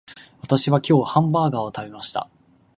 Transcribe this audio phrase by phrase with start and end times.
[0.41, 2.27] 私は今日ハンバーガーを食べました